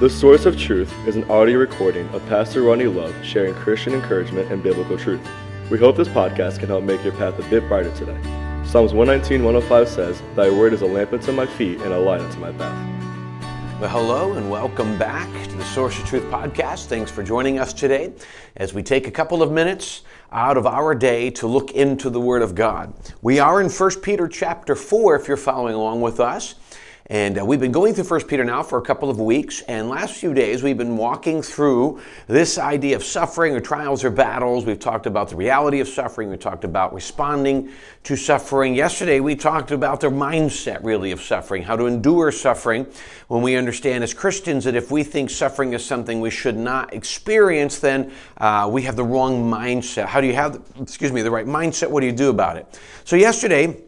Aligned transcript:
The 0.00 0.08
Source 0.08 0.46
of 0.46 0.56
Truth 0.56 0.94
is 1.06 1.16
an 1.16 1.30
audio 1.30 1.58
recording 1.58 2.08
of 2.14 2.26
Pastor 2.26 2.62
Ronnie 2.62 2.86
Love 2.86 3.14
sharing 3.22 3.52
Christian 3.52 3.92
encouragement 3.92 4.50
and 4.50 4.62
biblical 4.62 4.96
truth. 4.96 5.20
We 5.70 5.76
hope 5.76 5.94
this 5.94 6.08
podcast 6.08 6.58
can 6.58 6.68
help 6.68 6.84
make 6.84 7.04
your 7.04 7.12
path 7.12 7.38
a 7.38 7.42
bit 7.50 7.68
brighter 7.68 7.94
today. 7.94 8.18
Psalms 8.64 8.94
119, 8.94 9.44
105 9.44 9.86
says, 9.86 10.22
Thy 10.34 10.48
word 10.48 10.72
is 10.72 10.80
a 10.80 10.86
lamp 10.86 11.12
unto 11.12 11.32
my 11.32 11.44
feet 11.44 11.82
and 11.82 11.92
a 11.92 11.98
light 11.98 12.22
unto 12.22 12.38
my 12.38 12.50
path. 12.52 13.78
Well, 13.78 13.90
hello 13.90 14.32
and 14.32 14.50
welcome 14.50 14.96
back 14.96 15.28
to 15.48 15.56
the 15.58 15.64
Source 15.64 15.98
of 15.98 16.06
Truth 16.06 16.24
podcast. 16.30 16.86
Thanks 16.86 17.10
for 17.10 17.22
joining 17.22 17.58
us 17.58 17.74
today 17.74 18.14
as 18.56 18.72
we 18.72 18.82
take 18.82 19.06
a 19.06 19.10
couple 19.10 19.42
of 19.42 19.52
minutes 19.52 20.04
out 20.32 20.56
of 20.56 20.66
our 20.66 20.94
day 20.94 21.28
to 21.32 21.46
look 21.46 21.72
into 21.72 22.08
the 22.08 22.20
Word 22.20 22.40
of 22.40 22.54
God. 22.54 22.94
We 23.20 23.38
are 23.38 23.60
in 23.60 23.68
1 23.68 24.00
Peter 24.00 24.28
chapter 24.28 24.74
4 24.74 25.16
if 25.16 25.28
you're 25.28 25.36
following 25.36 25.74
along 25.74 26.00
with 26.00 26.20
us. 26.20 26.54
And 27.10 27.40
uh, 27.40 27.44
we've 27.44 27.58
been 27.58 27.72
going 27.72 27.92
through 27.92 28.04
First 28.04 28.28
Peter 28.28 28.44
now 28.44 28.62
for 28.62 28.78
a 28.78 28.82
couple 28.82 29.10
of 29.10 29.18
weeks, 29.18 29.62
and 29.62 29.88
last 29.88 30.14
few 30.14 30.32
days 30.32 30.62
we've 30.62 30.78
been 30.78 30.96
walking 30.96 31.42
through 31.42 32.00
this 32.28 32.56
idea 32.56 32.94
of 32.94 33.02
suffering 33.02 33.52
or 33.52 33.58
trials 33.58 34.04
or 34.04 34.10
battles. 34.10 34.64
We've 34.64 34.78
talked 34.78 35.06
about 35.06 35.28
the 35.28 35.34
reality 35.34 35.80
of 35.80 35.88
suffering. 35.88 36.30
We 36.30 36.36
talked 36.36 36.62
about 36.62 36.94
responding 36.94 37.70
to 38.04 38.14
suffering. 38.14 38.76
Yesterday 38.76 39.18
we 39.18 39.34
talked 39.34 39.72
about 39.72 39.98
the 39.98 40.06
mindset 40.06 40.84
really 40.84 41.10
of 41.10 41.20
suffering, 41.20 41.64
how 41.64 41.74
to 41.74 41.86
endure 41.86 42.30
suffering 42.30 42.86
when 43.26 43.42
we 43.42 43.56
understand 43.56 44.04
as 44.04 44.14
Christians 44.14 44.62
that 44.62 44.76
if 44.76 44.92
we 44.92 45.02
think 45.02 45.30
suffering 45.30 45.72
is 45.72 45.84
something 45.84 46.20
we 46.20 46.30
should 46.30 46.56
not 46.56 46.94
experience, 46.94 47.80
then 47.80 48.12
uh, 48.36 48.70
we 48.70 48.82
have 48.82 48.94
the 48.94 49.02
wrong 49.02 49.50
mindset. 49.50 50.06
How 50.06 50.20
do 50.20 50.28
you 50.28 50.34
have, 50.34 50.62
excuse 50.80 51.10
me, 51.10 51.22
the 51.22 51.30
right 51.32 51.46
mindset? 51.46 51.90
What 51.90 52.02
do 52.02 52.06
you 52.06 52.12
do 52.12 52.30
about 52.30 52.56
it? 52.56 52.78
So 53.02 53.16
yesterday 53.16 53.82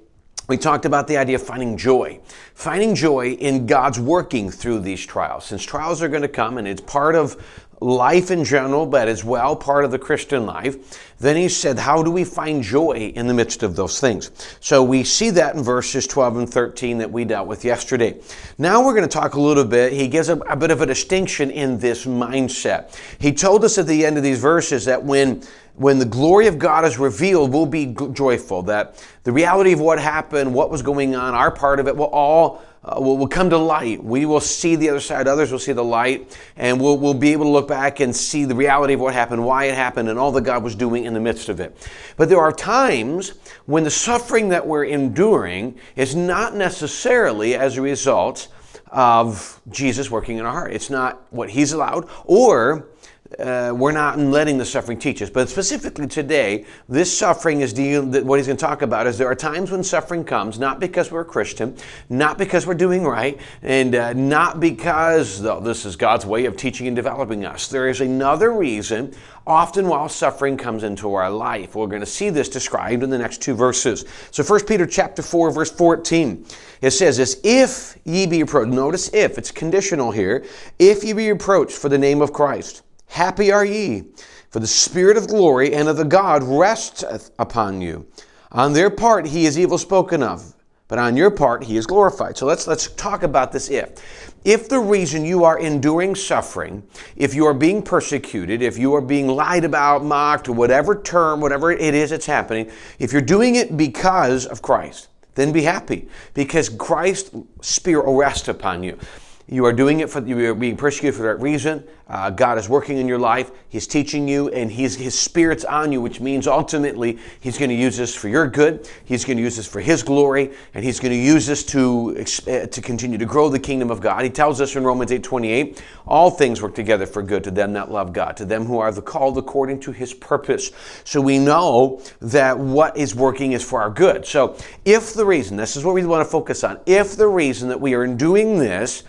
we 0.48 0.56
talked 0.56 0.84
about 0.84 1.06
the 1.06 1.16
idea 1.16 1.36
of 1.36 1.42
finding 1.42 1.76
joy, 1.76 2.20
finding 2.54 2.94
joy 2.94 3.32
in 3.32 3.66
God's 3.66 4.00
working 4.00 4.50
through 4.50 4.80
these 4.80 5.04
trials. 5.04 5.44
Since 5.46 5.64
trials 5.64 6.02
are 6.02 6.08
going 6.08 6.22
to 6.22 6.28
come 6.28 6.58
and 6.58 6.66
it's 6.66 6.80
part 6.80 7.14
of 7.14 7.36
life 7.82 8.30
in 8.30 8.44
general, 8.44 8.86
but 8.86 9.08
as 9.08 9.24
well 9.24 9.56
part 9.56 9.84
of 9.84 9.90
the 9.90 9.98
Christian 9.98 10.46
life, 10.46 11.16
then 11.18 11.36
he 11.36 11.48
said, 11.48 11.78
How 11.78 12.02
do 12.02 12.10
we 12.10 12.24
find 12.24 12.62
joy 12.62 13.12
in 13.14 13.26
the 13.26 13.34
midst 13.34 13.62
of 13.62 13.76
those 13.76 14.00
things? 14.00 14.30
So 14.60 14.82
we 14.82 15.04
see 15.04 15.30
that 15.30 15.54
in 15.54 15.62
verses 15.62 16.06
12 16.06 16.36
and 16.38 16.50
13 16.50 16.98
that 16.98 17.10
we 17.10 17.24
dealt 17.24 17.46
with 17.46 17.64
yesterday. 17.64 18.20
Now 18.58 18.84
we're 18.84 18.94
going 18.94 19.08
to 19.08 19.12
talk 19.12 19.34
a 19.34 19.40
little 19.40 19.64
bit. 19.64 19.92
He 19.92 20.08
gives 20.08 20.28
a, 20.28 20.36
a 20.38 20.56
bit 20.56 20.70
of 20.70 20.80
a 20.80 20.86
distinction 20.86 21.50
in 21.50 21.78
this 21.78 22.06
mindset. 22.06 22.96
He 23.18 23.32
told 23.32 23.64
us 23.64 23.78
at 23.78 23.86
the 23.86 24.06
end 24.06 24.16
of 24.16 24.22
these 24.22 24.40
verses 24.40 24.84
that 24.84 25.02
when 25.02 25.42
when 25.74 25.98
the 25.98 26.04
glory 26.04 26.46
of 26.46 26.58
God 26.58 26.84
is 26.84 26.98
revealed, 26.98 27.52
we'll 27.52 27.66
be 27.66 27.96
joyful. 28.12 28.62
That 28.62 29.04
the 29.24 29.32
reality 29.32 29.72
of 29.72 29.80
what 29.80 29.98
happened, 29.98 30.54
what 30.54 30.70
was 30.70 30.82
going 30.82 31.14
on, 31.14 31.34
our 31.34 31.50
part 31.50 31.80
of 31.80 31.88
it 31.88 31.96
will 31.96 32.06
all 32.06 32.62
uh, 32.84 32.96
will, 33.00 33.16
will 33.16 33.28
come 33.28 33.48
to 33.50 33.56
light. 33.56 34.02
We 34.02 34.26
will 34.26 34.40
see 34.40 34.74
the 34.74 34.88
other 34.90 35.00
side, 35.00 35.28
others 35.28 35.52
will 35.52 35.60
see 35.60 35.72
the 35.72 35.84
light, 35.84 36.36
and 36.56 36.80
we'll, 36.80 36.98
we'll 36.98 37.14
be 37.14 37.32
able 37.32 37.44
to 37.44 37.50
look 37.50 37.68
back 37.68 38.00
and 38.00 38.14
see 38.14 38.44
the 38.44 38.56
reality 38.56 38.94
of 38.94 39.00
what 39.00 39.14
happened, 39.14 39.44
why 39.44 39.66
it 39.66 39.76
happened, 39.76 40.08
and 40.08 40.18
all 40.18 40.32
that 40.32 40.42
God 40.42 40.64
was 40.64 40.74
doing 40.74 41.04
in 41.04 41.14
the 41.14 41.20
midst 41.20 41.48
of 41.48 41.60
it. 41.60 41.76
But 42.16 42.28
there 42.28 42.40
are 42.40 42.52
times 42.52 43.34
when 43.66 43.84
the 43.84 43.90
suffering 43.90 44.48
that 44.48 44.66
we're 44.66 44.84
enduring 44.84 45.78
is 45.94 46.16
not 46.16 46.56
necessarily 46.56 47.54
as 47.54 47.76
a 47.76 47.82
result 47.82 48.48
of 48.88 49.60
Jesus 49.70 50.10
working 50.10 50.38
in 50.38 50.44
our 50.44 50.52
heart. 50.52 50.72
It's 50.72 50.90
not 50.90 51.22
what 51.30 51.50
He's 51.50 51.72
allowed, 51.72 52.08
or 52.24 52.88
uh, 53.38 53.72
we're 53.74 53.92
not 53.92 54.18
letting 54.18 54.58
the 54.58 54.64
suffering 54.64 54.98
teach 54.98 55.22
us. 55.22 55.30
But 55.30 55.48
specifically 55.48 56.06
today, 56.06 56.64
this 56.88 57.16
suffering 57.16 57.60
is 57.60 57.72
dealing, 57.72 58.26
what 58.26 58.38
he's 58.38 58.46
going 58.46 58.56
to 58.56 58.64
talk 58.64 58.82
about 58.82 59.06
is 59.06 59.18
there 59.18 59.28
are 59.28 59.34
times 59.34 59.70
when 59.70 59.82
suffering 59.82 60.24
comes, 60.24 60.58
not 60.58 60.80
because 60.80 61.10
we're 61.10 61.22
a 61.22 61.24
Christian, 61.24 61.76
not 62.08 62.38
because 62.38 62.66
we're 62.66 62.74
doing 62.74 63.04
right, 63.04 63.38
and 63.62 63.94
uh, 63.94 64.12
not 64.12 64.60
because 64.60 65.40
though, 65.40 65.60
this 65.60 65.84
is 65.84 65.96
God's 65.96 66.26
way 66.26 66.46
of 66.46 66.56
teaching 66.56 66.86
and 66.86 66.96
developing 66.96 67.44
us. 67.44 67.68
There 67.68 67.88
is 67.88 68.00
another 68.00 68.52
reason, 68.52 69.14
often 69.46 69.88
while 69.88 70.08
suffering 70.08 70.56
comes 70.56 70.84
into 70.84 71.14
our 71.14 71.30
life. 71.30 71.74
We're 71.74 71.86
going 71.86 72.00
to 72.00 72.06
see 72.06 72.30
this 72.30 72.48
described 72.48 73.02
in 73.02 73.10
the 73.10 73.18
next 73.18 73.42
two 73.42 73.54
verses. 73.54 74.04
So 74.30 74.42
1 74.42 74.66
Peter 74.66 74.86
chapter 74.86 75.22
4, 75.22 75.50
verse 75.50 75.70
14, 75.70 76.46
it 76.80 76.90
says 76.92 77.16
this, 77.16 77.40
if 77.42 77.98
ye 78.04 78.26
be 78.26 78.42
reproached, 78.42 78.72
notice 78.72 79.12
if, 79.12 79.38
it's 79.38 79.50
conditional 79.50 80.10
here, 80.10 80.44
if 80.78 81.04
ye 81.04 81.12
be 81.12 81.30
reproached 81.30 81.76
for 81.76 81.88
the 81.88 81.98
name 81.98 82.20
of 82.20 82.32
Christ, 82.32 82.82
Happy 83.12 83.52
are 83.52 83.64
ye, 83.64 84.04
for 84.48 84.58
the 84.58 84.66
Spirit 84.66 85.18
of 85.18 85.28
glory 85.28 85.74
and 85.74 85.86
of 85.86 85.98
the 85.98 86.04
God 86.04 86.42
resteth 86.42 87.30
upon 87.38 87.82
you. 87.82 88.06
On 88.52 88.72
their 88.72 88.88
part 88.88 89.26
he 89.26 89.44
is 89.44 89.58
evil 89.58 89.76
spoken 89.76 90.22
of, 90.22 90.54
but 90.88 90.98
on 90.98 91.14
your 91.14 91.30
part 91.30 91.64
he 91.64 91.76
is 91.76 91.86
glorified. 91.86 92.38
So 92.38 92.46
let's 92.46 92.66
let's 92.66 92.88
talk 92.92 93.22
about 93.22 93.52
this 93.52 93.68
if. 93.68 94.02
If 94.46 94.66
the 94.70 94.78
reason 94.78 95.26
you 95.26 95.44
are 95.44 95.58
enduring 95.58 96.14
suffering, 96.14 96.82
if 97.14 97.34
you 97.34 97.44
are 97.44 97.52
being 97.52 97.82
persecuted, 97.82 98.62
if 98.62 98.78
you 98.78 98.94
are 98.94 99.02
being 99.02 99.28
lied 99.28 99.64
about, 99.64 100.02
mocked, 100.02 100.48
or 100.48 100.52
whatever 100.52 100.98
term, 100.98 101.42
whatever 101.42 101.70
it 101.70 101.94
is 101.94 102.08
that's 102.08 102.24
happening, 102.24 102.70
if 102.98 103.12
you're 103.12 103.20
doing 103.20 103.56
it 103.56 103.76
because 103.76 104.46
of 104.46 104.62
Christ, 104.62 105.08
then 105.34 105.52
be 105.52 105.64
happy 105.64 106.08
because 106.32 106.70
Christ's 106.70 107.30
spirit 107.60 108.06
will 108.06 108.16
rest 108.16 108.48
upon 108.48 108.82
you. 108.82 108.98
You 109.48 109.64
are 109.66 109.72
doing 109.72 110.00
it 110.00 110.08
for 110.08 110.24
you 110.24 110.50
are 110.50 110.54
being 110.54 110.76
persecuted 110.76 111.16
for 111.16 111.24
that 111.24 111.40
reason. 111.40 111.84
Uh, 112.08 112.30
God 112.30 112.58
is 112.58 112.68
working 112.68 112.98
in 112.98 113.08
your 113.08 113.18
life. 113.18 113.50
He's 113.70 113.86
teaching 113.86 114.28
you, 114.28 114.50
and 114.50 114.70
he's, 114.70 114.96
His 114.96 115.18
Spirit's 115.18 115.64
on 115.64 115.92
you, 115.92 116.00
which 116.00 116.20
means 116.20 116.46
ultimately 116.46 117.18
He's 117.40 117.56
going 117.56 117.70
to 117.70 117.74
use 117.74 117.96
this 117.96 118.14
for 118.14 118.28
your 118.28 118.46
good. 118.46 118.88
He's 119.04 119.24
going 119.24 119.38
to 119.38 119.42
use 119.42 119.56
this 119.56 119.66
for 119.66 119.80
His 119.80 120.02
glory, 120.02 120.52
and 120.74 120.84
He's 120.84 121.00
going 121.00 121.12
to 121.12 121.18
use 121.18 121.46
this 121.46 121.64
to 121.66 122.16
uh, 122.18 122.66
to 122.66 122.82
continue 122.82 123.18
to 123.18 123.24
grow 123.24 123.48
the 123.48 123.58
kingdom 123.58 123.90
of 123.90 124.00
God. 124.00 124.24
He 124.24 124.30
tells 124.30 124.60
us 124.60 124.76
in 124.76 124.84
Romans 124.84 125.10
eight 125.10 125.22
twenty 125.22 125.50
eight, 125.50 125.82
all 126.06 126.30
things 126.30 126.60
work 126.60 126.74
together 126.74 127.06
for 127.06 127.22
good 127.22 127.42
to 127.44 127.50
them 127.50 127.72
that 127.72 127.90
love 127.90 128.12
God, 128.12 128.36
to 128.36 128.44
them 128.44 128.66
who 128.66 128.78
are 128.78 128.92
the 128.92 129.02
called 129.02 129.38
according 129.38 129.80
to 129.80 129.92
His 129.92 130.12
purpose. 130.12 130.70
So 131.04 131.20
we 131.20 131.38
know 131.38 132.02
that 132.20 132.58
what 132.58 132.96
is 132.96 133.14
working 133.14 133.52
is 133.52 133.64
for 133.64 133.80
our 133.80 133.90
good. 133.90 134.26
So 134.26 134.56
if 134.84 135.14
the 135.14 135.24
reason, 135.24 135.56
this 135.56 135.76
is 135.76 135.84
what 135.84 135.94
we 135.94 136.04
want 136.04 136.24
to 136.24 136.30
focus 136.30 136.62
on, 136.62 136.78
if 136.86 137.16
the 137.16 137.28
reason 137.28 137.68
that 137.70 137.80
we 137.80 137.94
are 137.94 138.06
doing 138.06 138.58
this 138.58 139.02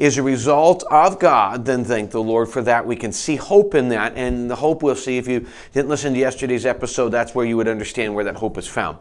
is 0.00 0.16
a 0.16 0.22
result 0.22 0.82
of 0.90 1.18
God, 1.18 1.66
then 1.66 1.84
thank 1.84 2.10
the 2.10 2.22
Lord 2.22 2.48
for 2.48 2.62
that. 2.62 2.86
We 2.86 2.96
can 2.96 3.12
see 3.12 3.36
hope 3.36 3.74
in 3.74 3.90
that, 3.90 4.14
and 4.16 4.50
the 4.50 4.56
hope 4.56 4.82
we'll 4.82 4.96
see 4.96 5.18
if 5.18 5.28
you 5.28 5.46
didn't 5.74 5.90
listen 5.90 6.14
to 6.14 6.18
yesterday's 6.18 6.64
episode, 6.64 7.10
that's 7.10 7.34
where 7.34 7.44
you 7.44 7.58
would 7.58 7.68
understand 7.68 8.14
where 8.14 8.24
that 8.24 8.36
hope 8.36 8.56
is 8.56 8.66
found. 8.66 8.96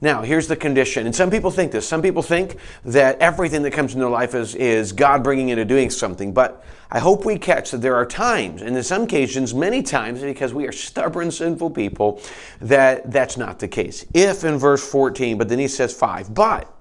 Now, 0.00 0.22
here's 0.22 0.48
the 0.48 0.56
condition. 0.56 1.04
And 1.04 1.14
some 1.14 1.30
people 1.30 1.50
think 1.50 1.70
this. 1.72 1.86
Some 1.86 2.00
people 2.00 2.22
think 2.22 2.56
that 2.86 3.18
everything 3.18 3.62
that 3.62 3.72
comes 3.72 3.92
in 3.92 4.00
their 4.00 4.08
life 4.08 4.34
is, 4.34 4.54
is 4.54 4.92
God 4.92 5.22
bringing 5.22 5.50
into 5.50 5.66
doing 5.66 5.90
something. 5.90 6.32
But 6.32 6.64
I 6.90 6.98
hope 6.98 7.26
we 7.26 7.36
catch 7.38 7.72
that 7.72 7.82
there 7.82 7.96
are 7.96 8.06
times, 8.06 8.62
and 8.62 8.74
in 8.74 8.82
some 8.82 9.02
occasions, 9.02 9.52
many 9.52 9.82
times, 9.82 10.22
because 10.22 10.54
we 10.54 10.66
are 10.66 10.72
stubborn, 10.72 11.30
sinful 11.30 11.70
people, 11.70 12.22
that 12.62 13.10
that's 13.12 13.36
not 13.36 13.58
the 13.58 13.68
case. 13.68 14.06
If 14.14 14.44
in 14.44 14.56
verse 14.56 14.88
14, 14.88 15.36
but 15.36 15.50
then 15.50 15.58
he 15.58 15.68
says 15.68 15.92
5, 15.92 16.32
but 16.32 16.74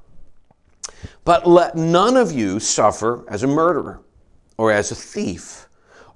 but 1.24 1.47
let 1.47 1.75
none 1.75 2.18
of 2.18 2.31
you 2.31 2.59
suffer 2.59 3.25
as 3.30 3.44
a 3.44 3.47
murderer, 3.47 4.02
or 4.58 4.72
as 4.72 4.91
a 4.91 4.96
thief, 4.96 5.68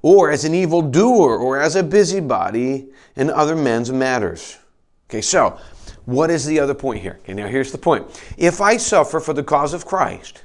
or 0.02 0.32
as 0.32 0.46
an 0.46 0.54
evildoer, 0.54 1.38
or 1.38 1.60
as 1.60 1.76
a 1.76 1.84
busybody 1.84 2.88
in 3.16 3.30
other 3.30 3.56
men's 3.56 3.92
matters. 3.92 4.58
Okay, 5.10 5.22
so 5.22 5.60
what 6.06 6.30
is 6.30 6.46
the 6.46 6.60
other 6.60 6.74
point 6.74 7.02
here? 7.02 7.20
Okay, 7.22 7.34
now 7.34 7.48
here's 7.48 7.72
the 7.72 7.78
point. 7.78 8.08
If 8.38 8.62
I 8.62 8.78
suffer 8.78 9.20
for 9.20 9.34
the 9.34 9.44
cause 9.44 9.74
of 9.74 9.86
Christ, 9.86 10.44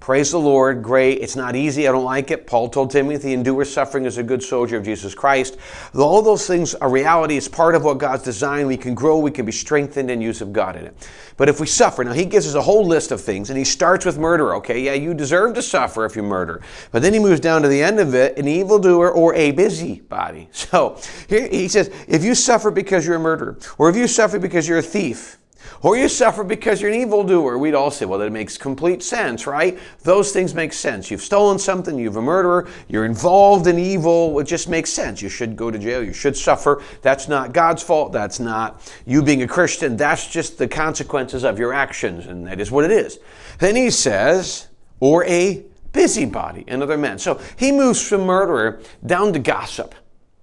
Praise 0.00 0.30
the 0.30 0.38
Lord. 0.38 0.82
Great. 0.82 1.18
It's 1.20 1.34
not 1.34 1.56
easy. 1.56 1.88
I 1.88 1.92
don't 1.92 2.04
like 2.04 2.30
it. 2.30 2.46
Paul 2.46 2.68
told 2.68 2.90
Timothy, 2.90 3.32
endure 3.32 3.64
suffering 3.64 4.06
as 4.06 4.16
a 4.16 4.22
good 4.22 4.42
soldier 4.42 4.76
of 4.76 4.84
Jesus 4.84 5.14
Christ. 5.14 5.58
All 5.94 6.22
those 6.22 6.46
things 6.46 6.74
are 6.76 6.88
reality. 6.88 7.36
It's 7.36 7.48
part 7.48 7.74
of 7.74 7.84
what 7.84 7.98
God's 7.98 8.22
designed. 8.22 8.68
We 8.68 8.76
can 8.76 8.94
grow. 8.94 9.18
We 9.18 9.32
can 9.32 9.44
be 9.44 9.52
strengthened 9.52 10.10
in 10.10 10.20
use 10.20 10.40
of 10.40 10.52
God 10.52 10.76
in 10.76 10.86
it. 10.86 11.08
But 11.36 11.48
if 11.48 11.60
we 11.60 11.66
suffer, 11.66 12.04
now 12.04 12.12
he 12.12 12.24
gives 12.24 12.46
us 12.46 12.54
a 12.54 12.62
whole 12.62 12.86
list 12.86 13.10
of 13.10 13.20
things 13.20 13.50
and 13.50 13.58
he 13.58 13.64
starts 13.64 14.06
with 14.06 14.18
murder. 14.18 14.54
Okay. 14.56 14.80
Yeah, 14.80 14.94
you 14.94 15.14
deserve 15.14 15.54
to 15.54 15.62
suffer 15.62 16.04
if 16.04 16.14
you 16.14 16.22
murder. 16.22 16.62
But 16.92 17.02
then 17.02 17.12
he 17.12 17.18
moves 17.18 17.40
down 17.40 17.62
to 17.62 17.68
the 17.68 17.82
end 17.82 17.98
of 17.98 18.14
it, 18.14 18.38
an 18.38 18.46
evildoer 18.46 19.10
or 19.10 19.34
a 19.34 19.50
busybody. 19.50 20.48
So 20.68 21.00
here 21.28 21.48
he 21.48 21.66
says, 21.66 21.90
if 22.06 22.22
you 22.22 22.34
suffer 22.34 22.70
because 22.70 23.06
you're 23.06 23.16
a 23.16 23.20
murderer 23.20 23.58
or 23.78 23.88
if 23.88 23.96
you 23.96 24.06
suffer 24.06 24.38
because 24.38 24.68
you're 24.68 24.78
a 24.78 24.82
thief, 24.82 25.38
or 25.82 25.96
you 25.96 26.08
suffer 26.08 26.44
because 26.44 26.80
you're 26.80 26.90
an 26.90 27.00
evildoer. 27.00 27.58
We'd 27.58 27.74
all 27.74 27.90
say, 27.90 28.04
well, 28.04 28.18
that 28.18 28.32
makes 28.32 28.58
complete 28.58 29.02
sense, 29.02 29.46
right? 29.46 29.78
Those 30.02 30.32
things 30.32 30.54
make 30.54 30.72
sense. 30.72 31.10
You've 31.10 31.22
stolen 31.22 31.58
something, 31.58 31.98
you're 31.98 32.16
a 32.18 32.22
murderer, 32.22 32.68
you're 32.88 33.04
involved 33.04 33.66
in 33.66 33.78
evil. 33.78 34.38
It 34.40 34.44
just 34.44 34.68
makes 34.68 34.90
sense. 34.90 35.22
You 35.22 35.28
should 35.28 35.56
go 35.56 35.70
to 35.70 35.78
jail, 35.78 36.02
you 36.02 36.12
should 36.12 36.36
suffer. 36.36 36.82
That's 37.02 37.28
not 37.28 37.52
God's 37.52 37.82
fault. 37.82 38.12
That's 38.12 38.40
not 38.40 38.92
you 39.06 39.22
being 39.22 39.42
a 39.42 39.48
Christian. 39.48 39.96
That's 39.96 40.26
just 40.28 40.58
the 40.58 40.68
consequences 40.68 41.44
of 41.44 41.58
your 41.58 41.72
actions, 41.72 42.26
and 42.26 42.46
that 42.46 42.60
is 42.60 42.70
what 42.70 42.84
it 42.84 42.90
is. 42.90 43.18
Then 43.58 43.76
he 43.76 43.90
says, 43.90 44.68
or 45.00 45.24
a 45.24 45.64
busybody 45.92 46.64
another 46.68 46.96
man. 46.96 47.18
So 47.18 47.40
he 47.56 47.72
moves 47.72 48.06
from 48.06 48.22
murderer 48.22 48.80
down 49.04 49.32
to 49.32 49.38
gossip. 49.38 49.94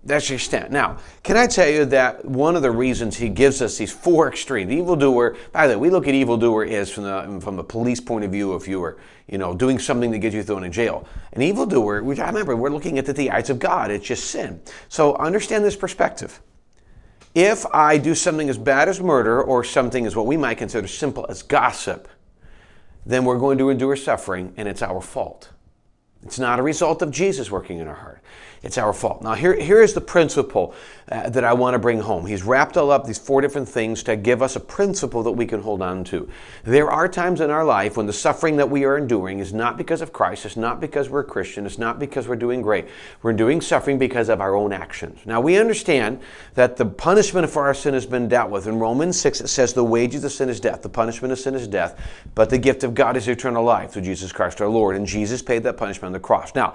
That's 0.06 0.30
your 0.30 0.36
extent. 0.36 0.72
Now, 0.72 1.00
can 1.24 1.36
I 1.36 1.48
tell 1.48 1.68
you 1.68 1.84
that 1.86 2.24
one 2.24 2.56
of 2.56 2.62
the 2.62 2.69
reasons 2.69 3.18
he 3.18 3.28
gives 3.28 3.60
us 3.63 3.80
these 3.80 3.92
four 3.92 4.28
extremes, 4.28 4.69
the 4.69 4.78
evildoer, 4.78 5.36
by 5.52 5.66
the 5.66 5.74
way, 5.74 5.88
we 5.88 5.90
look 5.90 6.07
at 6.07 6.13
evildoer 6.13 6.66
as 6.66 6.92
from 6.92 7.04
the, 7.06 7.42
from 7.42 7.56
the 7.56 7.63
police 7.63 8.00
point 8.00 8.24
of 8.24 8.31
view 8.31 8.54
if 8.56 8.68
you 8.68 8.80
were, 8.80 8.98
you 9.28 9.40
know, 9.40 9.56
doing 9.56 9.80
something 9.80 10.12
that 10.12 10.19
gets 10.19 10.36
you 10.36 10.44
thrown 10.44 10.63
in 10.63 10.72
jail. 10.72 11.07
An 11.34 11.42
evildoer, 11.42 12.04
which 12.04 12.19
I 12.19 12.28
remember, 12.28 12.56
we're 12.56 12.69
looking 12.69 13.00
at 13.00 13.07
the 13.07 13.31
eyes 13.31 13.50
of 13.50 13.57
God. 13.57 13.90
It's 13.90 14.06
just 14.06 14.30
sin. 14.30 14.62
So 14.90 15.16
understand 15.16 15.66
this 15.66 15.75
perspective. 15.75 16.40
If 17.34 17.66
I 17.74 17.98
do 17.98 18.13
something 18.13 18.48
as 18.48 18.60
bad 18.60 18.88
as 18.88 19.01
murder 19.01 19.42
or 19.42 19.63
something 19.63 20.06
as 20.06 20.16
what 20.16 20.28
we 20.28 20.38
might 20.38 20.60
consider 20.60 20.88
simple 20.88 21.25
as 21.30 21.42
gossip, 21.42 22.08
then 23.08 23.25
we're 23.25 23.40
going 23.40 23.58
to 23.58 23.72
endure 23.72 23.96
suffering 23.96 24.54
and 24.56 24.68
it's 24.68 24.84
our 24.84 25.01
fault. 25.01 25.50
It's 26.24 26.40
not 26.40 26.60
a 26.60 26.63
result 26.63 27.01
of 27.01 27.12
Jesus 27.12 27.51
working 27.51 27.80
in 27.80 27.88
our 27.88 27.96
heart. 27.96 28.22
It's 28.66 28.80
our 28.80 28.94
fault. 28.94 29.22
Now, 29.22 29.36
here, 29.36 29.54
here 29.54 29.80
is 29.80 29.94
the 29.94 30.01
principle 30.01 30.74
uh, 31.12 31.30
that 31.30 31.44
I 31.44 31.54
want 31.54 31.75
to 31.75 31.80
bring 31.80 32.00
home. 32.00 32.25
He's 32.25 32.42
wrapped 32.42 32.77
all 32.77 32.89
up 32.89 33.06
these 33.06 33.19
four 33.19 33.39
different 33.39 33.69
things 33.69 34.01
to 34.04 34.16
give 34.16 34.42
us 34.42 34.56
a 34.56 34.60
principle 34.60 35.22
that 35.22 35.33
we 35.33 35.45
can 35.45 35.62
hold 35.62 35.83
on 35.83 36.04
to. 36.06 36.27
There 36.63 36.89
are 36.89 37.07
times 37.07 37.42
in 37.42 37.51
our 37.51 37.63
life 37.63 37.95
when 37.95 38.07
the 38.07 38.13
suffering 38.13 38.57
that 38.57 38.72
we 38.72 38.83
are 38.83 38.98
enduring 38.98 39.38
is 39.38 39.54
not 39.54 39.77
because 39.77 40.01
of 40.01 40.12
Christ, 40.12 40.48
it's 40.48 40.57
not 40.57 40.81
because 40.81 41.12
we're 41.12 41.19
a 41.19 41.25
Christian, 41.25 41.68
it's 41.68 41.77
not 41.77 42.00
because 42.00 42.27
we're 42.27 42.36
doing 42.38 42.63
great. 42.63 42.88
We're 43.22 43.33
doing 43.33 43.62
suffering 43.62 44.00
because 44.00 44.30
of 44.30 44.42
our 44.42 44.56
own 44.56 44.74
actions. 44.74 45.19
Now, 45.27 45.42
we 45.42 45.57
understand 45.57 46.19
that 46.56 46.77
the 46.77 46.88
punishment 46.88 47.48
for 47.51 47.66
our 47.66 47.75
sin 47.75 47.94
has 47.94 48.07
been 48.07 48.27
dealt 48.27 48.50
with. 48.50 48.66
In 48.66 48.80
Romans 48.80 49.19
6, 49.19 49.42
it 49.42 49.48
says, 49.48 49.74
The 49.74 49.83
wages 49.83 50.24
of 50.24 50.31
sin 50.31 50.50
is 50.50 50.60
death, 50.60 50.81
the 50.81 50.89
punishment 50.89 51.31
of 51.31 51.38
sin 51.38 51.54
is 51.54 51.68
death, 51.68 52.01
but 52.33 52.50
the 52.50 52.57
gift 52.57 52.83
of 52.83 52.95
God 52.95 53.16
is 53.16 53.27
eternal 53.27 53.63
life 53.63 53.92
through 53.92 54.01
Jesus 54.01 54.31
Christ 54.31 54.60
our 54.60 54.68
Lord. 54.68 54.95
And 54.95 55.06
Jesus 55.06 55.44
paid 55.44 55.62
that 55.63 55.77
punishment 55.77 56.07
on 56.07 56.13
the 56.13 56.19
cross. 56.19 56.56
Now, 56.56 56.74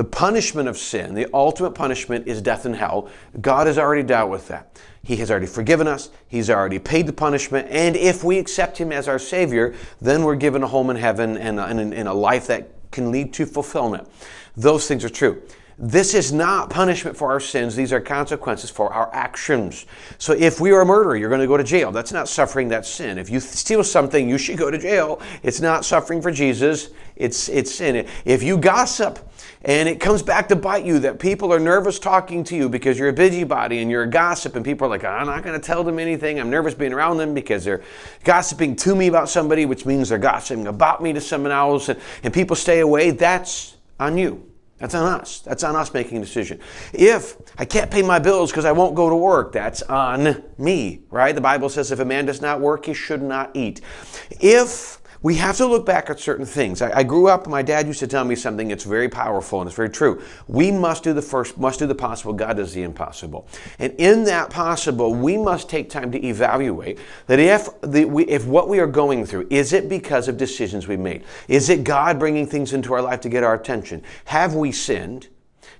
the 0.00 0.04
punishment 0.04 0.66
of 0.66 0.78
sin, 0.78 1.12
the 1.12 1.28
ultimate 1.34 1.72
punishment 1.72 2.26
is 2.26 2.40
death 2.40 2.64
and 2.64 2.74
hell. 2.74 3.10
God 3.38 3.66
has 3.66 3.76
already 3.76 4.02
dealt 4.02 4.30
with 4.30 4.48
that. 4.48 4.80
He 5.02 5.16
has 5.16 5.30
already 5.30 5.44
forgiven 5.44 5.86
us. 5.86 6.08
He's 6.26 6.48
already 6.48 6.78
paid 6.78 7.06
the 7.06 7.12
punishment. 7.12 7.68
And 7.70 7.94
if 7.96 8.24
we 8.24 8.38
accept 8.38 8.78
Him 8.78 8.92
as 8.92 9.08
our 9.08 9.18
Savior, 9.18 9.74
then 10.00 10.24
we're 10.24 10.36
given 10.36 10.62
a 10.62 10.66
home 10.66 10.88
in 10.88 10.96
heaven 10.96 11.36
and 11.36 11.60
a, 11.60 11.64
and 11.66 12.08
a 12.08 12.14
life 12.14 12.46
that 12.46 12.70
can 12.90 13.10
lead 13.10 13.34
to 13.34 13.44
fulfillment. 13.44 14.08
Those 14.56 14.88
things 14.88 15.04
are 15.04 15.10
true. 15.10 15.42
This 15.76 16.14
is 16.14 16.32
not 16.32 16.70
punishment 16.70 17.14
for 17.14 17.30
our 17.30 17.40
sins. 17.40 17.76
These 17.76 17.92
are 17.92 18.00
consequences 18.00 18.70
for 18.70 18.90
our 18.90 19.14
actions. 19.14 19.84
So 20.16 20.32
if 20.32 20.60
we 20.60 20.72
are 20.72 20.80
a 20.80 20.86
murderer, 20.86 21.16
you're 21.16 21.28
going 21.28 21.42
to 21.42 21.46
go 21.46 21.58
to 21.58 21.64
jail. 21.64 21.92
That's 21.92 22.12
not 22.12 22.26
suffering, 22.26 22.68
that's 22.68 22.88
sin. 22.88 23.18
If 23.18 23.28
you 23.28 23.38
steal 23.38 23.84
something, 23.84 24.26
you 24.26 24.38
should 24.38 24.56
go 24.56 24.70
to 24.70 24.78
jail. 24.78 25.20
It's 25.42 25.60
not 25.60 25.84
suffering 25.84 26.22
for 26.22 26.30
Jesus, 26.30 26.88
it's, 27.16 27.50
it's 27.50 27.74
sin. 27.74 28.06
If 28.24 28.42
you 28.42 28.56
gossip, 28.56 29.29
and 29.62 29.88
it 29.88 30.00
comes 30.00 30.22
back 30.22 30.48
to 30.48 30.56
bite 30.56 30.84
you 30.84 30.98
that 31.00 31.18
people 31.18 31.52
are 31.52 31.60
nervous 31.60 31.98
talking 31.98 32.42
to 32.44 32.56
you 32.56 32.68
because 32.68 32.98
you're 32.98 33.08
a 33.08 33.12
busybody 33.12 33.80
and 33.80 33.90
you're 33.90 34.04
a 34.04 34.10
gossip 34.10 34.56
and 34.56 34.64
people 34.64 34.86
are 34.86 34.90
like 34.90 35.04
i'm 35.04 35.26
not 35.26 35.42
going 35.42 35.58
to 35.58 35.64
tell 35.64 35.84
them 35.84 35.98
anything 35.98 36.40
i'm 36.40 36.50
nervous 36.50 36.74
being 36.74 36.92
around 36.92 37.16
them 37.18 37.34
because 37.34 37.64
they're 37.64 37.82
gossiping 38.24 38.74
to 38.74 38.94
me 38.94 39.06
about 39.06 39.28
somebody 39.28 39.66
which 39.66 39.84
means 39.84 40.08
they're 40.08 40.18
gossiping 40.18 40.66
about 40.66 41.02
me 41.02 41.12
to 41.12 41.20
someone 41.20 41.52
else 41.52 41.88
and, 41.88 42.00
and 42.22 42.32
people 42.32 42.56
stay 42.56 42.80
away 42.80 43.10
that's 43.10 43.76
on 43.98 44.16
you 44.16 44.50
that's 44.80 44.94
on 44.94 45.20
us. 45.20 45.40
That's 45.40 45.62
on 45.62 45.76
us 45.76 45.92
making 45.92 46.16
a 46.16 46.20
decision. 46.20 46.58
If 46.94 47.36
I 47.58 47.66
can't 47.66 47.90
pay 47.90 48.00
my 48.00 48.18
bills 48.18 48.50
because 48.50 48.64
I 48.64 48.72
won't 48.72 48.94
go 48.94 49.10
to 49.10 49.14
work, 49.14 49.52
that's 49.52 49.82
on 49.82 50.42
me, 50.56 51.02
right? 51.10 51.34
The 51.34 51.40
Bible 51.42 51.68
says 51.68 51.92
if 51.92 52.00
a 52.00 52.04
man 52.04 52.24
does 52.24 52.40
not 52.40 52.60
work, 52.60 52.86
he 52.86 52.94
should 52.94 53.20
not 53.20 53.50
eat. 53.54 53.82
If 54.40 54.98
we 55.22 55.34
have 55.34 55.56
to 55.58 55.66
look 55.66 55.84
back 55.84 56.08
at 56.08 56.18
certain 56.18 56.46
things. 56.46 56.80
I, 56.80 56.98
I, 56.98 57.02
grew 57.02 57.28
up, 57.28 57.46
my 57.46 57.60
dad 57.60 57.86
used 57.86 58.00
to 58.00 58.06
tell 58.06 58.24
me 58.24 58.34
something 58.34 58.68
that's 58.68 58.84
very 58.84 59.08
powerful 59.08 59.60
and 59.60 59.68
it's 59.68 59.76
very 59.76 59.90
true. 59.90 60.22
We 60.48 60.70
must 60.70 61.04
do 61.04 61.12
the 61.12 61.22
first, 61.22 61.58
must 61.58 61.78
do 61.78 61.86
the 61.86 61.94
possible. 61.94 62.32
God 62.32 62.56
does 62.56 62.72
the 62.72 62.82
impossible. 62.82 63.46
And 63.78 63.92
in 63.98 64.24
that 64.24 64.48
possible, 64.50 65.14
we 65.14 65.36
must 65.36 65.68
take 65.68 65.90
time 65.90 66.10
to 66.12 66.26
evaluate 66.26 66.98
that 67.26 67.38
if, 67.38 67.68
the, 67.82 68.06
we, 68.06 68.24
if 68.24 68.46
what 68.46 68.68
we 68.68 68.80
are 68.80 68.86
going 68.86 69.26
through, 69.26 69.46
is 69.50 69.72
it 69.72 69.88
because 69.88 70.26
of 70.26 70.38
decisions 70.38 70.88
we 70.88 70.96
made? 70.96 71.24
Is 71.48 71.68
it 71.68 71.84
God 71.84 72.18
bringing 72.18 72.46
things 72.46 72.72
into 72.72 72.94
our 72.94 73.02
life 73.02 73.20
to 73.20 73.28
get 73.28 73.44
our 73.44 73.54
attention? 73.54 74.02
Have 74.26 74.54
we 74.54 74.72
sinned? 74.72 75.28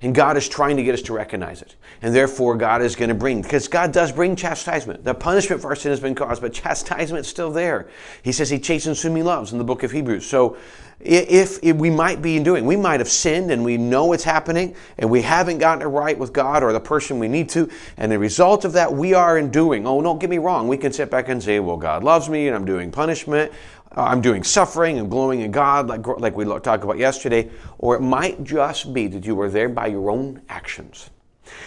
And 0.02 0.14
God 0.14 0.36
is 0.36 0.48
trying 0.48 0.76
to 0.76 0.82
get 0.82 0.94
us 0.94 1.02
to 1.02 1.12
recognize 1.12 1.60
it. 1.60 1.76
And 2.02 2.14
therefore, 2.14 2.56
God 2.56 2.80
is 2.80 2.96
going 2.96 3.10
to 3.10 3.14
bring, 3.14 3.42
because 3.42 3.68
God 3.68 3.92
does 3.92 4.12
bring 4.12 4.34
chastisement. 4.34 5.04
The 5.04 5.14
punishment 5.14 5.60
for 5.60 5.68
our 5.68 5.76
sin 5.76 5.90
has 5.90 6.00
been 6.00 6.14
caused, 6.14 6.40
but 6.40 6.52
chastisement 6.52 7.26
is 7.26 7.28
still 7.28 7.50
there. 7.50 7.88
He 8.22 8.32
says 8.32 8.48
he 8.48 8.58
chastens 8.58 9.02
whom 9.02 9.16
he 9.16 9.22
loves 9.22 9.52
in 9.52 9.58
the 9.58 9.64
book 9.64 9.82
of 9.82 9.90
Hebrews. 9.90 10.26
So 10.26 10.56
if, 11.00 11.58
if, 11.62 11.76
we 11.76 11.88
might 11.88 12.20
be 12.20 12.36
in 12.36 12.42
doing, 12.42 12.66
we 12.66 12.76
might 12.76 13.00
have 13.00 13.08
sinned 13.08 13.50
and 13.50 13.64
we 13.64 13.78
know 13.78 14.12
it's 14.12 14.24
happening 14.24 14.74
and 14.98 15.10
we 15.10 15.22
haven't 15.22 15.58
gotten 15.58 15.82
it 15.82 15.86
right 15.86 16.18
with 16.18 16.32
God 16.32 16.62
or 16.62 16.74
the 16.74 16.80
person 16.80 17.18
we 17.18 17.28
need 17.28 17.48
to, 17.50 17.70
and 17.96 18.12
the 18.12 18.18
result 18.18 18.66
of 18.66 18.72
that 18.74 18.92
we 18.92 19.14
are 19.14 19.38
in 19.38 19.50
doing. 19.50 19.86
Oh, 19.86 20.02
don't 20.02 20.18
get 20.18 20.28
me 20.28 20.38
wrong. 20.38 20.68
We 20.68 20.76
can 20.76 20.92
sit 20.92 21.10
back 21.10 21.28
and 21.28 21.42
say, 21.42 21.58
well, 21.58 21.78
God 21.78 22.04
loves 22.04 22.28
me 22.28 22.48
and 22.48 22.56
I'm 22.56 22.66
doing 22.66 22.90
punishment. 22.90 23.50
Uh, 23.96 24.02
I'm 24.04 24.20
doing 24.20 24.44
suffering 24.44 24.98
and 24.98 25.10
glowing 25.10 25.40
in 25.40 25.50
God, 25.50 25.88
like, 25.88 26.06
like 26.06 26.36
we 26.36 26.44
talked 26.44 26.84
about 26.84 26.98
yesterday, 26.98 27.50
or 27.78 27.96
it 27.96 28.00
might 28.00 28.44
just 28.44 28.94
be 28.94 29.08
that 29.08 29.26
you 29.26 29.34
were 29.34 29.50
there 29.50 29.68
by 29.68 29.88
your 29.88 30.10
own 30.10 30.42
actions. 30.48 31.10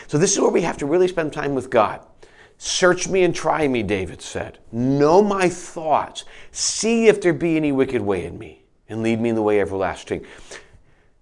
So, 0.07 0.17
this 0.17 0.31
is 0.31 0.39
where 0.39 0.51
we 0.51 0.61
have 0.61 0.77
to 0.77 0.85
really 0.85 1.09
spend 1.09 1.33
time 1.33 1.53
with 1.53 1.69
God. 1.69 1.99
Search 2.57 3.09
me 3.09 3.23
and 3.23 3.35
try 3.35 3.67
me, 3.67 3.83
David 3.83 4.21
said. 4.21 4.59
Know 4.71 5.21
my 5.21 5.49
thoughts. 5.49 6.23
See 6.51 7.07
if 7.07 7.19
there 7.19 7.33
be 7.33 7.57
any 7.57 7.73
wicked 7.73 8.01
way 8.01 8.25
in 8.25 8.37
me, 8.37 8.63
and 8.87 9.03
lead 9.03 9.19
me 9.19 9.29
in 9.29 9.35
the 9.35 9.41
way 9.41 9.59
everlasting. 9.59 10.25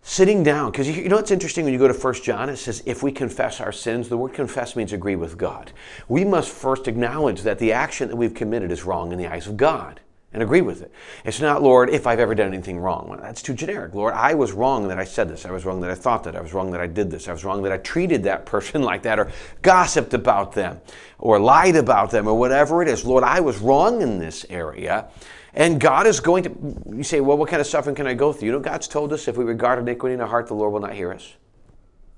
Sitting 0.04 0.44
down, 0.44 0.72
because 0.72 0.88
you 0.88 1.10
know 1.10 1.16
what's 1.16 1.32
interesting 1.32 1.64
when 1.64 1.74
you 1.74 1.80
go 1.80 1.88
to 1.88 1.94
1 1.94 2.14
John, 2.16 2.50
it 2.50 2.58
says, 2.58 2.84
if 2.86 3.02
we 3.02 3.12
confess 3.12 3.60
our 3.60 3.72
sins, 3.72 4.10
the 4.10 4.18
word 4.18 4.34
confess 4.34 4.76
means 4.76 4.94
agree 4.94 5.16
with 5.16 5.38
God. 5.38 5.72
We 6.08 6.26
must 6.26 6.50
first 6.50 6.88
acknowledge 6.88 7.42
that 7.42 7.60
the 7.60 7.72
action 7.72 8.10
that 8.10 8.16
we've 8.16 8.34
committed 8.34 8.72
is 8.72 8.84
wrong 8.84 9.12
in 9.12 9.18
the 9.18 9.28
eyes 9.28 9.48
of 9.48 9.58
God 9.58 10.00
and 10.34 10.42
agree 10.42 10.62
with 10.62 10.82
it. 10.82 10.92
It's 11.26 11.42
not, 11.42 11.62
Lord, 11.62 11.90
if 11.90 12.08
I've 12.08 12.20
ever 12.20 12.34
done 12.34 12.54
anything 12.54 12.80
wrong. 12.80 13.18
That's 13.22 13.42
too 13.42 13.54
generic. 13.54 13.94
Lord, 13.94 14.14
I 14.14 14.34
was 14.34 14.54
wrong 14.54 14.88
that 14.88 14.98
I 14.98 15.04
said 15.04 15.28
this. 15.28 15.46
I 15.46 15.52
was 15.52 15.66
wrong 15.66 15.82
that 15.82 15.92
I 15.92 15.96
thought 15.96 16.24
that. 16.24 16.36
I 16.36 16.42
was 16.42 16.54
wrong 16.54 16.72
that 16.72 16.80
I 16.80 16.88
did 16.88 17.12
this. 17.12 17.28
I 17.28 17.34
was 17.34 17.44
wrong 17.44 17.62
that 17.64 17.72
I 17.72 17.78
treated 17.78 18.24
that 18.24 18.46
person 18.46 18.82
like 18.82 19.04
that 19.04 19.20
or 19.20 19.32
gossiped 19.62 20.14
about 20.14 20.54
them 20.54 20.80
or 21.20 21.40
lied 21.40 21.76
about 21.76 22.12
them 22.12 22.28
or 22.28 22.38
whatever 22.38 22.82
it 22.82 22.88
is. 22.88 23.04
Lord, 23.04 23.24
I 23.24 23.42
was 23.42 23.60
wrong 23.60 24.02
in 24.02 24.20
this 24.20 24.46
area. 24.50 25.10
And 25.54 25.82
God 25.82 26.08
is 26.08 26.22
going 26.22 26.44
to, 26.44 26.96
you 26.96 27.04
say, 27.04 27.20
well, 27.20 27.38
what 27.38 27.50
kind 27.50 27.60
of 27.60 27.68
suffering 27.68 27.96
can 27.96 28.08
I 28.08 28.14
go 28.14 28.32
through? 28.32 28.46
You 28.46 28.52
know, 28.54 28.60
God's 28.60 28.88
told 28.88 29.12
us 29.12 29.28
if 29.28 29.36
we 29.36 29.44
regard 29.44 29.80
iniquity 29.80 30.14
in 30.14 30.22
our 30.22 30.28
heart, 30.28 30.48
the 30.48 30.54
Lord 30.54 30.72
will 30.72 30.80
not 30.80 30.94
hear 30.94 31.12
us. 31.12 31.34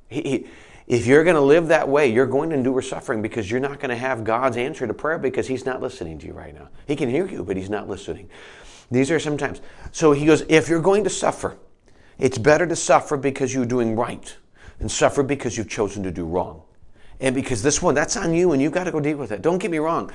He, 0.07 0.21
he, 0.21 0.48
if 0.88 1.06
you're 1.07 1.24
going 1.24 1.35
to 1.35 1.41
live 1.41 1.68
that 1.68 1.88
way, 1.88 2.12
you're 2.12 2.25
going 2.25 2.50
to 2.50 2.56
endure 2.56 2.81
suffering 2.81 3.21
because 3.21 3.50
you're 3.50 3.59
not 3.59 3.80
going 3.80 3.89
to 3.89 3.95
have 3.95 4.24
God's 4.24 4.57
answer 4.57 4.85
to 4.85 4.94
prayer 4.94 5.18
because 5.18 5.47
He's 5.47 5.65
not 5.65 5.81
listening 5.81 6.19
to 6.19 6.27
you 6.27 6.33
right 6.33 6.53
now. 6.53 6.69
He 6.88 6.95
can 6.95 7.09
hear 7.09 7.25
you, 7.25 7.44
but 7.44 7.56
He's 7.56 7.69
not 7.69 7.88
listening. 7.88 8.30
These 8.91 9.09
are 9.12 9.19
sometimes. 9.19 9.62
So 9.91 10.12
He 10.12 10.25
goes, 10.25 10.44
if 10.50 10.68
you're 10.68 10.81
going 10.81 11.03
to 11.06 11.09
suffer, 11.09 11.57
it's 12.19 12.38
better 12.38 12.68
to 12.68 12.75
suffer 12.75 13.18
because 13.18 13.53
you're 13.53 13.65
doing 13.65 13.95
right 13.95 14.35
than 14.80 14.89
suffer 14.89 15.24
because 15.24 15.58
you've 15.58 15.69
chosen 15.69 16.03
to 16.03 16.12
do 16.12 16.25
wrong. 16.25 16.63
And 17.19 17.34
because 17.34 17.63
this 17.63 17.81
one, 17.81 17.96
that's 17.96 18.17
on 18.17 18.34
you 18.34 18.51
and 18.51 18.62
you've 18.62 18.74
got 18.74 18.84
to 18.84 18.91
go 18.91 19.00
deal 19.00 19.17
with 19.17 19.31
it. 19.31 19.41
Don't 19.41 19.60
get 19.60 19.72
me 19.72 19.77
wrong. 19.77 20.12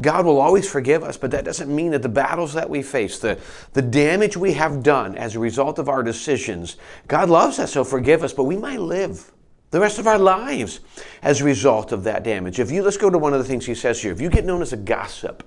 God 0.00 0.24
will 0.24 0.40
always 0.40 0.68
forgive 0.68 1.02
us, 1.02 1.16
but 1.16 1.30
that 1.32 1.44
doesn't 1.44 1.74
mean 1.74 1.90
that 1.90 2.02
the 2.02 2.08
battles 2.08 2.54
that 2.54 2.70
we 2.70 2.82
face, 2.82 3.18
the, 3.18 3.38
the 3.74 3.82
damage 3.82 4.36
we 4.36 4.54
have 4.54 4.82
done 4.82 5.16
as 5.16 5.34
a 5.34 5.38
result 5.38 5.78
of 5.78 5.88
our 5.88 6.02
decisions, 6.02 6.76
God 7.08 7.28
loves 7.28 7.58
us, 7.58 7.72
so 7.72 7.84
forgive 7.84 8.24
us, 8.24 8.32
but 8.32 8.44
we 8.44 8.56
might 8.56 8.80
live 8.80 9.32
the 9.70 9.80
rest 9.80 9.98
of 9.98 10.06
our 10.06 10.18
lives 10.18 10.80
as 11.22 11.40
a 11.40 11.44
result 11.44 11.92
of 11.92 12.04
that 12.04 12.22
damage. 12.22 12.58
If 12.58 12.70
you 12.70 12.82
let's 12.82 12.96
go 12.96 13.10
to 13.10 13.18
one 13.18 13.32
of 13.32 13.38
the 13.38 13.44
things 13.44 13.66
he 13.66 13.74
says 13.74 14.00
here. 14.00 14.12
If 14.12 14.20
you 14.20 14.30
get 14.30 14.44
known 14.44 14.62
as 14.62 14.72
a 14.72 14.76
gossip, 14.76 15.42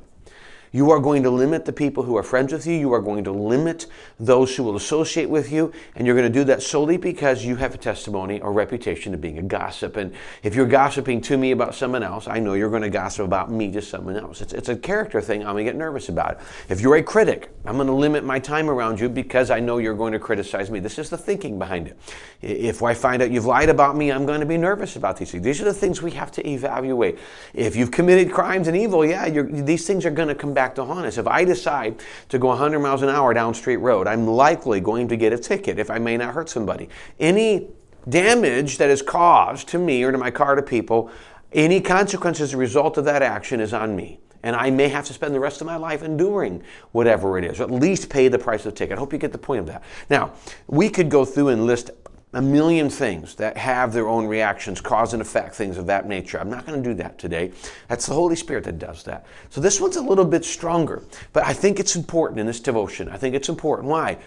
you 0.72 0.92
are 0.92 1.00
going 1.00 1.24
to 1.24 1.30
limit 1.30 1.66
the 1.66 1.74
people 1.74 2.04
who 2.04 2.18
are 2.18 2.24
friends 2.24 2.54
with 2.54 2.66
you. 2.68 2.74
You 2.74 2.94
are 2.94 3.02
going 3.02 3.24
to 3.24 3.32
limit 3.32 3.88
those 4.20 4.56
who 4.56 4.64
will 4.64 4.76
associate 4.76 5.30
with 5.30 5.52
you. 5.52 5.72
And 5.96 6.06
you're 6.06 6.16
going 6.16 6.32
to 6.32 6.40
do 6.40 6.44
that 6.46 6.62
solely 6.62 6.98
because 6.98 7.44
you 7.44 7.56
have 7.56 7.74
a 7.74 7.78
testimony 7.78 8.42
or 8.42 8.54
reputation 8.54 9.14
of 9.14 9.22
being 9.22 9.38
a 9.38 9.44
gossip. 9.44 9.98
And 9.98 10.14
if 10.44 10.56
you're 10.56 10.68
gossiping 10.68 11.22
to 11.22 11.38
me 11.38 11.52
about 11.52 11.76
someone 11.76 12.04
else, 12.04 12.28
I 12.28 12.40
know 12.40 12.54
you're 12.54 12.70
going 12.70 12.84
to 12.84 12.90
gossip 12.90 13.26
about 13.26 13.52
me 13.52 13.72
to 13.72 13.82
someone 13.82 14.16
else. 14.16 14.42
It's, 14.42 14.54
it's 14.54 14.70
a 14.70 14.76
character 14.76 15.22
thing. 15.22 15.42
I'm 15.42 15.54
going 15.54 15.66
to 15.66 15.72
get 15.72 15.78
nervous 15.78 16.10
about 16.10 16.34
it. 16.34 16.40
If 16.70 16.82
you're 16.82 16.98
a 16.98 17.04
critic, 17.04 17.52
I'm 17.66 17.76
going 17.76 17.88
to 17.88 17.94
limit 17.94 18.24
my 18.24 18.40
time 18.40 18.70
around 18.70 19.00
you 19.00 19.10
because 19.10 19.50
I 19.50 19.60
know 19.60 19.78
you're 19.78 19.96
going 19.96 20.14
to 20.14 20.20
criticize 20.20 20.70
me. 20.70 20.80
This 20.80 21.00
is 21.00 21.10
the 21.10 21.18
thinking 21.18 21.58
behind 21.58 21.88
it. 21.88 21.98
If 22.42 22.84
I 22.84 22.94
find 22.94 23.22
out 23.22 23.32
you've 23.32 23.46
lied 23.46 23.70
about 23.70 23.96
me, 23.96 24.12
I'm 24.12 24.26
going 24.26 24.40
to 24.40 24.46
be 24.46 24.58
nervous 24.58 24.96
about 24.96 25.18
these 25.18 25.32
things. 25.32 25.44
These 25.44 25.62
are 25.62 25.66
the 25.66 25.74
things 25.74 26.02
we 26.02 26.12
have 26.12 26.32
to 26.34 26.48
evaluate. 26.48 27.18
If 27.54 27.76
you've 27.76 27.92
committed 27.92 28.32
crimes 28.32 28.68
and 28.68 28.78
evil, 28.78 29.06
yeah, 29.06 29.30
these 29.30 29.88
things 29.88 30.06
are 30.06 30.12
going 30.12 30.28
to 30.28 30.36
come 30.36 30.54
back 30.54 30.59
to 30.76 30.86
haunt 30.86 31.06
us. 31.06 31.18
If 31.18 31.28
I 31.28 31.44
decide 31.44 32.02
to 32.30 32.38
go 32.38 32.48
100 32.48 32.80
miles 32.80 33.02
an 33.02 33.10
hour 33.10 33.34
down 33.34 33.54
Street 33.54 33.78
Road, 33.78 34.08
I'm 34.08 34.28
likely 34.28 34.80
going 34.80 35.08
to 35.08 35.18
get 35.18 35.34
a 35.34 35.38
ticket 35.38 35.80
if 35.80 35.90
I 35.90 36.00
may 36.00 36.18
not 36.18 36.34
hurt 36.34 36.50
somebody. 36.50 36.90
Any 37.20 37.70
damage 38.08 38.78
that 38.78 38.90
is 38.90 39.02
caused 39.02 39.68
to 39.70 39.78
me 39.78 40.04
or 40.04 40.12
to 40.12 40.18
my 40.18 40.32
car 40.32 40.56
to 40.56 40.62
people, 40.62 41.12
any 41.52 41.82
consequence 41.82 42.40
as 42.40 42.54
a 42.54 42.58
result 42.58 42.98
of 42.98 43.06
that 43.06 43.22
action 43.22 43.60
is 43.60 43.74
on 43.74 43.96
me. 43.96 44.20
And 44.42 44.56
I 44.56 44.70
may 44.70 44.88
have 44.88 45.06
to 45.06 45.14
spend 45.14 45.36
the 45.36 45.40
rest 45.40 45.60
of 45.60 45.68
my 45.68 45.76
life 45.76 46.02
enduring 46.02 46.64
whatever 46.92 47.38
it 47.38 47.44
is, 47.44 47.60
or 47.60 47.64
at 47.64 47.72
least 47.72 48.10
pay 48.10 48.30
the 48.30 48.40
price 48.40 48.66
of 48.66 48.74
the 48.74 48.78
ticket. 48.78 48.98
I 48.98 49.00
hope 49.00 49.12
you 49.12 49.20
get 49.20 49.34
the 49.34 49.38
point 49.38 49.60
of 49.60 49.66
that. 49.66 49.84
Now, 50.10 50.32
we 50.68 50.90
could 50.90 51.10
go 51.10 51.26
through 51.26 51.50
and 51.50 51.66
list 51.66 51.92
a 52.34 52.42
million 52.42 52.90
things 52.90 53.36
that 53.36 53.58
have 53.58 53.92
their 53.92 54.08
own 54.08 54.28
reactions, 54.28 54.80
cause 54.82 55.14
and 55.14 55.22
effect, 55.22 55.56
things 55.56 55.78
of 55.78 55.88
that 55.88 56.08
nature. 56.08 56.40
I'm 56.40 56.50
not 56.50 56.66
going 56.66 56.82
to 56.82 56.90
do 56.90 56.94
that 56.96 57.18
today. 57.18 57.52
That's 57.88 58.06
the 58.06 58.14
Holy 58.14 58.36
Spirit 58.36 58.66
that 58.66 58.78
does 58.78 59.04
that. 59.04 59.26
So 59.50 59.60
this 59.60 59.82
one's 59.82 59.96
a 59.96 60.02
little 60.02 60.26
bit 60.26 60.46
stronger, 60.46 61.02
but 61.34 61.44
I 61.44 61.54
think 61.54 61.80
it's 61.80 61.96
important 61.96 62.40
in 62.40 62.46
this 62.46 62.60
devotion. 62.60 63.10
I 63.10 63.18
think 63.18 63.34
it's 63.34 63.50
important. 63.50 63.88
Why? 63.88 64.20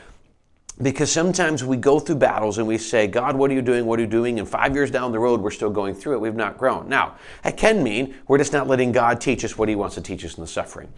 Because 0.80 1.12
sometimes 1.12 1.62
we 1.62 1.76
go 1.76 2.00
through 2.00 2.16
battles 2.16 2.58
and 2.58 2.66
we 2.66 2.76
say, 2.76 3.06
God, 3.06 3.36
what 3.36 3.50
are 3.52 3.54
you 3.54 3.62
doing? 3.62 3.86
What 3.86 4.00
are 4.00 4.02
you 4.02 4.08
doing? 4.08 4.40
And 4.40 4.48
five 4.48 4.74
years 4.74 4.90
down 4.90 5.12
the 5.12 5.18
road, 5.20 5.40
we're 5.40 5.50
still 5.50 5.70
going 5.70 5.94
through 5.94 6.14
it. 6.14 6.20
We've 6.20 6.34
not 6.34 6.58
grown. 6.58 6.88
Now, 6.88 7.16
that 7.44 7.56
can 7.56 7.84
mean 7.84 8.16
we're 8.26 8.38
just 8.38 8.52
not 8.52 8.66
letting 8.66 8.90
God 8.90 9.20
teach 9.20 9.44
us 9.44 9.56
what 9.56 9.68
He 9.68 9.76
wants 9.76 9.94
to 9.94 10.00
teach 10.00 10.24
us 10.24 10.36
in 10.36 10.40
the 10.40 10.48
suffering. 10.48 10.88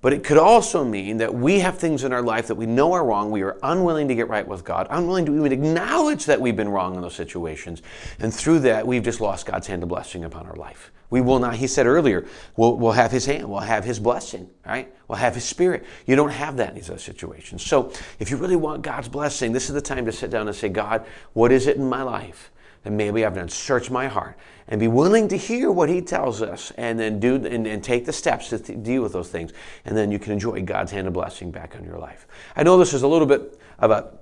But 0.00 0.12
it 0.12 0.22
could 0.22 0.38
also 0.38 0.84
mean 0.84 1.16
that 1.18 1.34
we 1.34 1.58
have 1.58 1.76
things 1.76 2.04
in 2.04 2.12
our 2.12 2.22
life 2.22 2.46
that 2.46 2.54
we 2.54 2.66
know 2.66 2.92
are 2.92 3.04
wrong. 3.04 3.32
We 3.32 3.42
are 3.42 3.58
unwilling 3.64 4.06
to 4.08 4.14
get 4.14 4.28
right 4.28 4.46
with 4.46 4.64
God, 4.64 4.86
unwilling 4.90 5.26
to 5.26 5.34
even 5.36 5.50
acknowledge 5.50 6.24
that 6.26 6.40
we've 6.40 6.54
been 6.54 6.68
wrong 6.68 6.94
in 6.94 7.00
those 7.00 7.16
situations. 7.16 7.82
And 8.20 8.32
through 8.32 8.60
that, 8.60 8.86
we've 8.86 9.02
just 9.02 9.20
lost 9.20 9.46
God's 9.46 9.66
hand 9.66 9.82
of 9.82 9.88
blessing 9.88 10.24
upon 10.24 10.46
our 10.46 10.54
life. 10.54 10.92
We 11.10 11.20
will 11.20 11.38
not, 11.38 11.56
he 11.56 11.66
said 11.66 11.86
earlier, 11.86 12.26
we'll, 12.56 12.76
we'll 12.76 12.92
have 12.92 13.10
his 13.10 13.24
hand, 13.24 13.48
we'll 13.48 13.60
have 13.60 13.84
his 13.84 13.98
blessing, 13.98 14.50
right? 14.66 14.94
We'll 15.08 15.18
have 15.18 15.34
his 15.34 15.44
spirit. 15.44 15.84
You 16.06 16.16
don't 16.16 16.30
have 16.30 16.58
that 16.58 16.70
in 16.70 16.74
these 16.74 16.90
other 16.90 16.98
situations. 16.98 17.64
So 17.64 17.92
if 18.20 18.30
you 18.30 18.36
really 18.36 18.56
want 18.56 18.82
God's 18.82 19.08
blessing, 19.08 19.52
this 19.52 19.68
is 19.68 19.74
the 19.74 19.80
time 19.80 20.04
to 20.04 20.12
sit 20.12 20.30
down 20.30 20.46
and 20.46 20.56
say, 20.56 20.68
God, 20.68 21.06
what 21.32 21.50
is 21.50 21.66
it 21.66 21.76
in 21.76 21.88
my 21.88 22.02
life? 22.02 22.50
And 22.84 22.96
maybe 22.96 23.24
I've 23.24 23.34
done 23.34 23.48
search 23.48 23.90
my 23.90 24.06
heart 24.06 24.38
and 24.68 24.78
be 24.78 24.88
willing 24.88 25.28
to 25.28 25.36
hear 25.36 25.70
what 25.72 25.88
he 25.88 26.00
tells 26.00 26.42
us 26.42 26.72
and 26.76 26.98
then 26.98 27.18
do 27.20 27.34
and, 27.34 27.66
and 27.66 27.82
take 27.82 28.04
the 28.06 28.12
steps 28.12 28.50
to 28.50 28.58
th- 28.58 28.82
deal 28.82 29.02
with 29.02 29.12
those 29.12 29.28
things. 29.28 29.52
And 29.84 29.96
then 29.96 30.10
you 30.10 30.18
can 30.18 30.32
enjoy 30.32 30.62
God's 30.62 30.92
hand 30.92 31.06
of 31.06 31.12
blessing 31.12 31.50
back 31.50 31.74
on 31.76 31.84
your 31.84 31.98
life. 31.98 32.26
I 32.56 32.62
know 32.62 32.78
this 32.78 32.94
is 32.94 33.02
a 33.02 33.08
little 33.08 33.26
bit 33.26 33.60
of 33.78 33.90
a 33.90 34.12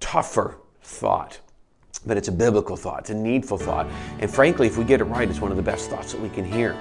tougher 0.00 0.58
thought, 0.82 1.40
but 2.06 2.16
it's 2.16 2.28
a 2.28 2.32
biblical 2.32 2.76
thought, 2.76 3.00
it's 3.00 3.10
a 3.10 3.14
needful 3.14 3.58
thought. 3.58 3.86
And 4.20 4.30
frankly, 4.30 4.66
if 4.66 4.76
we 4.76 4.84
get 4.84 5.00
it 5.00 5.04
right, 5.04 5.28
it's 5.28 5.40
one 5.40 5.50
of 5.50 5.56
the 5.56 5.62
best 5.62 5.90
thoughts 5.90 6.12
that 6.12 6.20
we 6.20 6.28
can 6.28 6.44
hear 6.44 6.76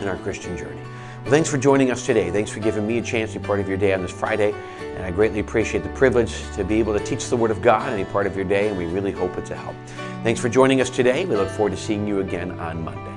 in 0.00 0.08
our 0.08 0.16
Christian 0.18 0.56
journey. 0.56 0.80
Well, 1.22 1.30
thanks 1.30 1.50
for 1.50 1.58
joining 1.58 1.90
us 1.90 2.06
today. 2.06 2.30
Thanks 2.30 2.50
for 2.50 2.60
giving 2.60 2.86
me 2.86 2.96
a 2.98 3.02
chance 3.02 3.34
to 3.34 3.40
be 3.40 3.46
part 3.46 3.60
of 3.60 3.68
your 3.68 3.76
day 3.76 3.92
on 3.92 4.00
this 4.00 4.10
Friday. 4.10 4.54
And 4.80 5.04
I 5.04 5.10
greatly 5.10 5.40
appreciate 5.40 5.82
the 5.82 5.90
privilege 5.90 6.42
to 6.54 6.64
be 6.64 6.78
able 6.78 6.98
to 6.98 7.04
teach 7.04 7.28
the 7.28 7.36
Word 7.36 7.50
of 7.50 7.60
God 7.60 7.92
any 7.92 8.06
part 8.06 8.26
of 8.26 8.34
your 8.34 8.46
day, 8.46 8.68
and 8.68 8.76
we 8.76 8.86
really 8.86 9.12
hope 9.12 9.36
it's 9.36 9.50
a 9.50 9.56
help. 9.56 9.76
Thanks 10.22 10.38
for 10.38 10.50
joining 10.50 10.82
us 10.82 10.90
today. 10.90 11.24
We 11.24 11.34
look 11.34 11.48
forward 11.48 11.70
to 11.70 11.78
seeing 11.78 12.06
you 12.06 12.20
again 12.20 12.60
on 12.60 12.84
Monday. 12.84 13.09